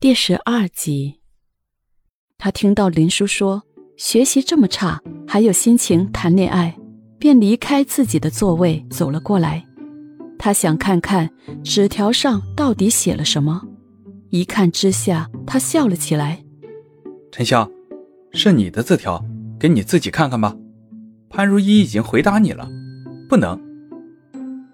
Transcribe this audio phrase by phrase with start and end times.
[0.00, 1.18] 第十二集，
[2.38, 3.64] 他听到林叔说
[3.96, 6.78] 学习这么差，还有心情谈恋爱，
[7.18, 9.66] 便离开自己的座位走了过来。
[10.38, 11.28] 他想看看
[11.64, 13.60] 纸条上到底写了什么，
[14.30, 16.44] 一看之下，他笑了起来。
[17.32, 17.68] 陈潇，
[18.30, 19.20] 是你的字条，
[19.58, 20.56] 给你自己看看吧。
[21.28, 22.70] 潘如一已经回答你了，
[23.28, 23.60] 不能。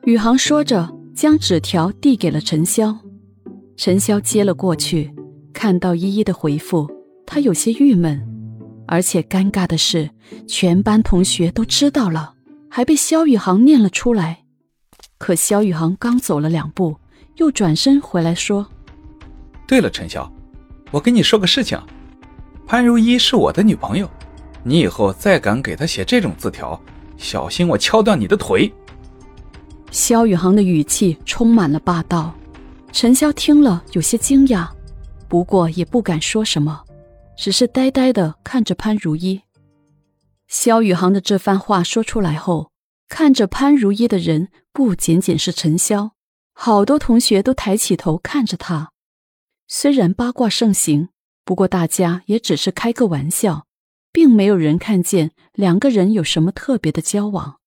[0.04, 2.94] 宇航说着，将纸条递给了陈潇。
[3.76, 5.12] 陈潇接了过去，
[5.52, 6.88] 看到依依的回复，
[7.26, 8.24] 他有些郁闷，
[8.86, 10.08] 而且尴尬的是，
[10.46, 12.34] 全班同学都知道了，
[12.70, 14.44] 还被肖宇航念了出来。
[15.18, 16.96] 可肖宇航刚走了两步，
[17.36, 18.66] 又转身回来说
[19.66, 20.28] ：“对了，陈潇，
[20.92, 21.78] 我跟你说个事情，
[22.66, 24.08] 潘如一是我的女朋友，
[24.62, 26.80] 你以后再敢给她写这种字条，
[27.16, 28.72] 小心我敲断你的腿。”
[29.90, 32.32] 肖宇航的语气充满了霸道。
[32.94, 34.70] 陈潇听了有些惊讶，
[35.26, 36.84] 不过也不敢说什么，
[37.36, 39.42] 只是呆呆的看着潘如一。
[40.46, 42.70] 肖宇航的这番话说出来后，
[43.08, 46.12] 看着潘如一的人不仅仅是陈潇，
[46.52, 48.92] 好多同学都抬起头看着他。
[49.66, 51.08] 虽然八卦盛行，
[51.44, 53.66] 不过大家也只是开个玩笑，
[54.12, 57.58] 并没有人看见两个人有什么特别的交往。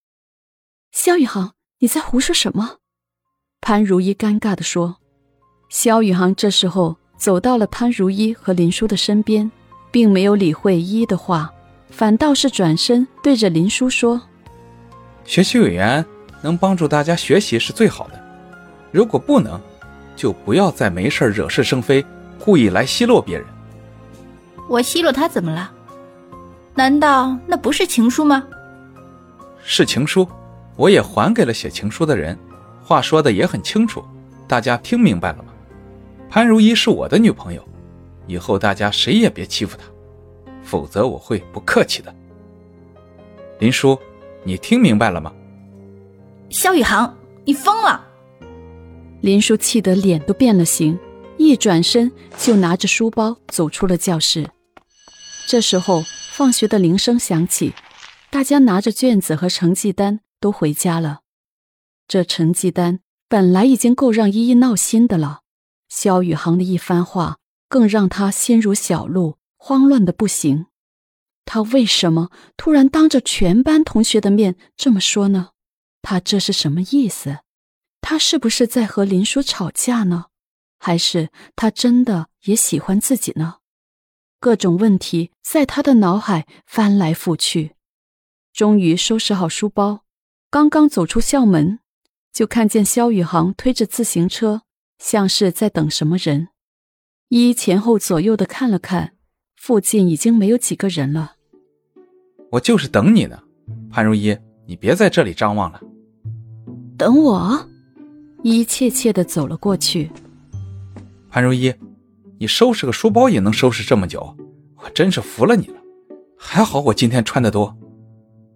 [0.93, 2.77] 肖宇航，你在胡说什么？
[3.59, 5.01] 潘如一尴尬的说。
[5.69, 9.49] 肖宇航这时候走到了潘如一和林叔的身边，
[9.91, 11.51] 并没有理会依依的话，
[11.89, 14.21] 反倒是转身对着林叔说
[15.25, 16.03] ：“学习委员
[16.41, 18.19] 能帮助大家学习是最好的，
[18.91, 19.59] 如果不能，
[20.15, 22.05] 就不要再没事惹是生非，
[22.43, 23.45] 故意来奚落别人。”
[24.69, 25.71] 我奚落他怎么了？
[26.75, 28.43] 难道那不是情书吗？
[29.63, 30.25] 是情书，
[30.77, 32.37] 我也还给了写情书的人，
[32.83, 34.01] 话说的也很清楚，
[34.47, 35.45] 大家听明白了吗？
[36.29, 37.63] 潘如一是我的女朋友，
[38.27, 39.85] 以后大家谁也别欺负她，
[40.61, 42.13] 否则我会不客气的。
[43.59, 43.97] 林叔，
[44.43, 45.33] 你听明白了吗？
[46.49, 48.05] 肖宇航，你疯了！
[49.21, 50.99] 林叔气得脸都变了形，
[51.37, 54.49] 一转身就拿着书包走出了教室。
[55.47, 57.73] 这时候，放学的铃声响起，
[58.29, 61.21] 大家拿着卷子和成绩单都回家了。
[62.07, 65.39] 这成绩单本来已经够让依依闹心的了。
[65.89, 67.37] 肖宇航的一番话，
[67.67, 70.67] 更让他心如小鹿，慌乱的不行。
[71.45, 75.51] 他为什么突然当着全班同学的面这么说呢？
[76.01, 77.39] 他这是什么意思？
[78.01, 80.25] 他是不是在和林叔吵架呢？
[80.79, 83.55] 还是他真的也喜欢自己呢？
[84.39, 87.75] 各种问题在他的脑海翻来覆去。
[88.53, 90.03] 终于收拾好书包，
[90.49, 91.79] 刚刚走出校门，
[92.31, 94.61] 就看见肖宇航推着自行车。
[94.99, 96.49] 像是在等什么人，
[97.29, 99.13] 依依前后左右的看了看，
[99.55, 101.33] 附近已经没有几个人了。
[102.51, 103.39] 我就是等你呢，
[103.89, 105.81] 潘如一，你别在这里张望了。
[106.97, 107.67] 等我？
[108.43, 110.09] 依依怯怯的走了过去。
[111.29, 111.73] 潘如一，
[112.39, 114.35] 你收拾个书包也能收拾这么久，
[114.77, 115.75] 我真是服了你了。
[116.37, 117.75] 还好我今天穿的多。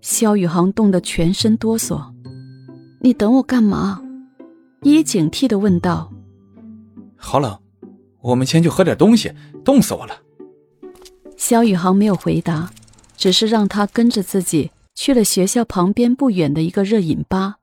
[0.02, 2.02] 肖宇航冻得全身哆嗦。
[3.02, 4.02] 你等我干嘛？
[4.84, 6.11] 依依警惕的问道。
[7.24, 7.56] 好冷，
[8.20, 9.32] 我们先去喝点东西，
[9.64, 10.20] 冻死我了。
[11.38, 12.70] 肖宇航没有回答，
[13.16, 17.58] 只是让他跟着自己去了学校旁边不远的一个热饮吧，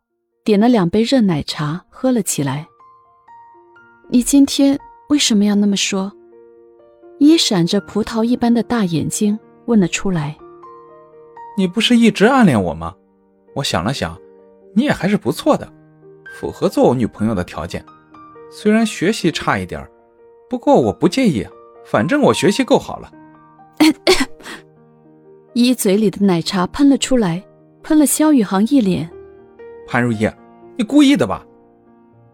[0.45, 2.67] 点了两杯热奶茶喝了起来。
[4.09, 6.13] 你今天为什么要那么说？
[7.19, 10.39] 一闪着葡萄一般的大眼睛问了出来。
[11.57, 12.95] 你不是一直暗恋我吗？
[13.57, 14.17] 我想了想，
[14.73, 15.71] 你也还是不错的，
[16.39, 17.85] 符合做我女朋友的条件。
[18.51, 19.87] 虽然学习差一点
[20.49, 21.47] 不过我不介意，
[21.85, 23.13] 反正我学习够好了。
[25.53, 27.45] 依嘴里的奶茶喷了出来，
[27.83, 29.09] 喷了肖宇航一脸。
[29.87, 30.31] 潘如意，
[30.77, 31.45] 你故意的吧？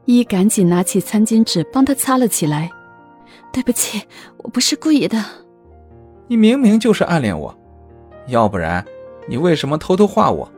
[0.05, 2.71] 依赶紧拿起餐巾纸帮他擦了起来。
[3.53, 4.03] 对不起，
[4.39, 5.25] 我不是故意的。
[6.27, 7.57] 你明明就是暗恋我，
[8.27, 8.85] 要不然
[9.27, 10.51] 你为什么偷偷画我？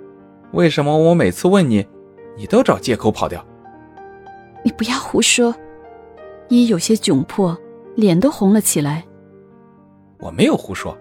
[0.52, 1.86] 为什么我每次问你，
[2.36, 3.44] 你都找借口跑掉？
[4.66, 5.54] 你不要胡说，
[6.48, 7.56] 一有些窘迫，
[7.94, 9.06] 脸都红了起来。
[10.18, 10.98] 我没有胡说，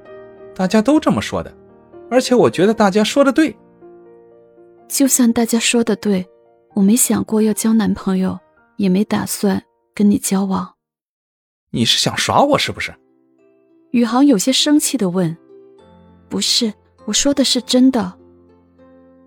[0.53, 1.51] 大家都这么说的，
[2.11, 3.57] 而且我觉得大家说的对。
[4.87, 6.23] 就算大家说的对，
[6.75, 8.37] 我没想过要交男朋友，
[8.77, 9.59] 也没打算
[9.95, 10.75] 跟你交往。
[11.71, 12.93] 你是想耍我是不是？
[13.93, 15.35] 宇航有些生气的问。
[16.29, 16.71] 不是，
[17.05, 18.13] 我说的是真的。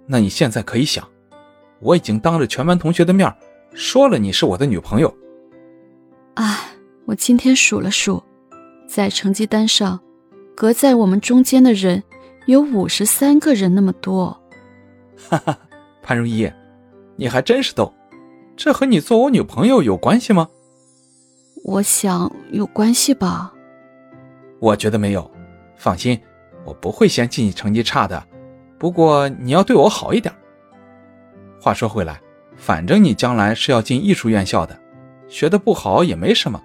[0.06, 1.04] 那你现在可以想，
[1.80, 3.28] 我已经当着全班同学的面。
[3.78, 5.16] 说了你是我的女朋友，
[6.34, 6.58] 哎，
[7.06, 8.20] 我今天数了数，
[8.88, 10.00] 在成绩单上，
[10.56, 12.02] 隔在我们中间的人
[12.46, 14.36] 有五十三个人那么多。
[15.30, 15.56] 哈哈，
[16.02, 16.52] 潘如意，
[17.14, 17.94] 你还真是逗。
[18.56, 20.48] 这和你做我女朋友有关系吗？
[21.62, 23.54] 我想有关系吧。
[24.58, 25.30] 我觉得没有。
[25.76, 26.20] 放心，
[26.64, 28.20] 我不会嫌弃你成绩差的。
[28.76, 30.34] 不过你要对我好一点。
[31.60, 32.20] 话说回来，
[32.58, 34.78] 反正你将来是要进艺术院校的，
[35.28, 36.60] 学的不好也没什么。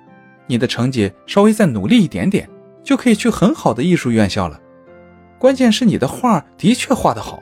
[0.47, 2.49] 你的成绩稍微再努力一点点，
[2.83, 4.59] 就可以去很好的艺术院校了。
[5.39, 7.41] 关键是你的画的确画得好。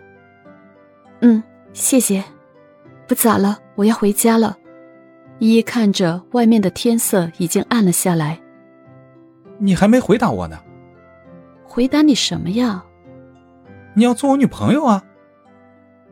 [1.21, 1.42] 嗯，
[1.74, 2.24] 谢谢。
[3.07, 4.57] 不早了，我要回家了。
[5.39, 8.39] 依依看着外面的天色已经暗了下来。
[9.57, 10.59] 你还没回答我呢。
[11.63, 12.83] 回答你什么呀？
[13.94, 15.03] 你要做我女朋友啊？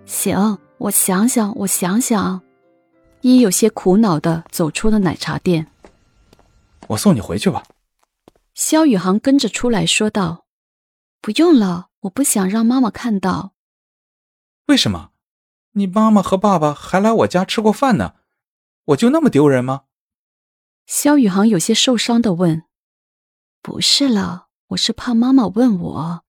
[0.05, 2.41] 行，我想想，我想想。
[3.21, 5.69] 依依有些苦恼的走出了奶茶店。
[6.87, 7.63] 我送你回去吧。
[8.53, 10.45] 肖宇航跟着出来说道
[11.19, 13.51] ：“不用了，我不想让妈妈看到。”
[14.67, 15.11] 为什么？
[15.73, 18.15] 你妈妈和爸爸还来我家吃过饭呢，
[18.85, 19.83] 我就那么丢人吗？
[20.85, 22.63] 肖宇航有些受伤的问
[23.61, 26.23] ：“不是了，我是怕妈妈问我。”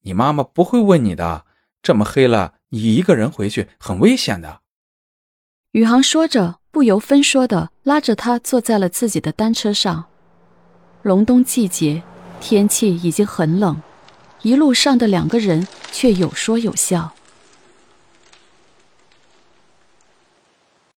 [0.00, 1.44] 你妈妈不会问你的，
[1.82, 4.60] 这么黑了，你一个人回去很危险的。
[5.72, 10.06] 宇航说着，不由分说的拉着他坐在了自己的单车上。
[11.02, 12.02] 隆冬季节，
[12.40, 13.80] 天气已经很冷，
[14.42, 17.14] 一路上的两个人却有说有笑。